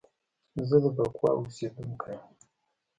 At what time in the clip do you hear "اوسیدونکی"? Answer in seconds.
1.39-2.09